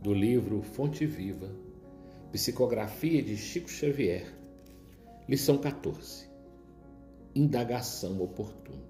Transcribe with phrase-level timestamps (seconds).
[0.00, 1.50] do livro Fonte Viva,
[2.30, 4.32] Psicografia de Chico Xavier,
[5.28, 6.28] lição 14.
[7.34, 8.84] Indagação oportuna.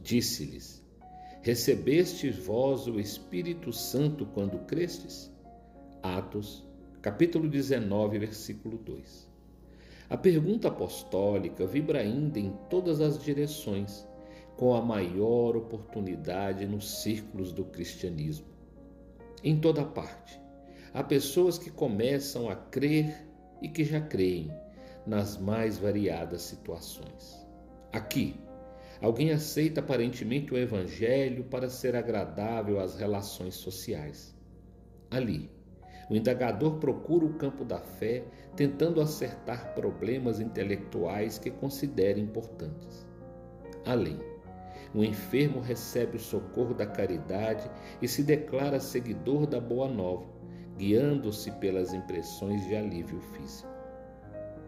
[0.00, 0.82] Disse-lhes:
[1.42, 5.30] Recebestes vós o Espírito Santo quando crestes?
[6.02, 6.66] Atos,
[7.02, 9.28] capítulo 19, versículo 2.
[10.08, 14.06] A pergunta apostólica vibra ainda em todas as direções,
[14.56, 18.53] com a maior oportunidade nos círculos do cristianismo
[19.44, 20.40] em toda parte.
[20.94, 23.28] Há pessoas que começam a crer
[23.60, 24.50] e que já creem
[25.06, 27.46] nas mais variadas situações.
[27.92, 28.40] Aqui,
[29.02, 34.34] alguém aceita aparentemente o Evangelho para ser agradável às relações sociais.
[35.10, 35.50] Ali,
[36.08, 38.24] o indagador procura o campo da fé,
[38.56, 43.06] tentando acertar problemas intelectuais que considera importantes.
[43.84, 44.18] Além,
[44.94, 47.68] o enfermo recebe o socorro da caridade
[48.00, 50.24] e se declara seguidor da Boa Nova,
[50.78, 53.68] guiando-se pelas impressões de alívio físico.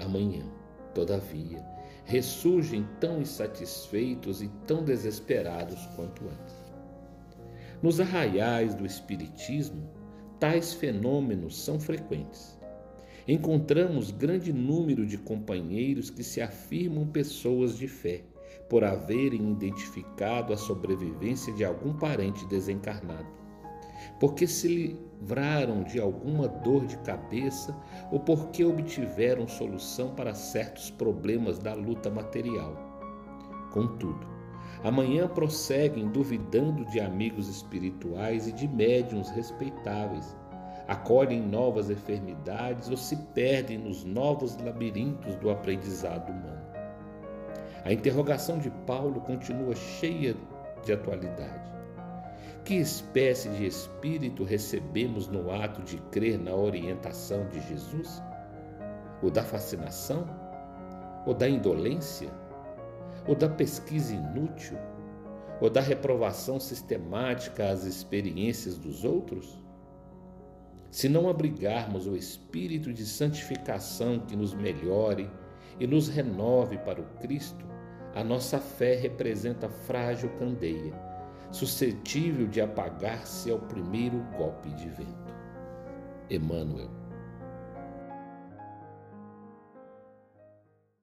[0.00, 0.44] Amanhã,
[0.92, 1.64] todavia,
[2.04, 6.56] ressurgem tão insatisfeitos e tão desesperados quanto antes.
[7.80, 9.88] Nos arraiais do Espiritismo,
[10.40, 12.58] tais fenômenos são frequentes.
[13.26, 18.24] Encontramos grande número de companheiros que se afirmam pessoas de fé
[18.68, 23.26] por haverem identificado a sobrevivência de algum parente desencarnado,
[24.20, 27.76] porque se livraram de alguma dor de cabeça
[28.10, 32.76] ou porque obtiveram solução para certos problemas da luta material.
[33.72, 34.26] Contudo,
[34.82, 40.36] amanhã prosseguem duvidando de amigos espirituais e de médiuns respeitáveis,
[40.86, 46.57] acolhem novas enfermidades ou se perdem nos novos labirintos do aprendizado humano.
[47.88, 50.36] A interrogação de Paulo continua cheia
[50.84, 51.72] de atualidade.
[52.62, 58.22] Que espécie de espírito recebemos no ato de crer na orientação de Jesus?
[59.22, 60.28] O da fascinação?
[61.26, 62.28] O da indolência?
[63.26, 64.76] O da pesquisa inútil?
[65.58, 69.64] Ou da reprovação sistemática às experiências dos outros?
[70.90, 75.30] Se não abrigarmos o espírito de santificação que nos melhore
[75.80, 77.77] e nos renove para o Cristo,
[78.18, 80.92] a nossa fé representa frágil candeia,
[81.52, 85.32] suscetível de apagar-se ao primeiro golpe de vento.
[86.28, 86.97] Emmanuel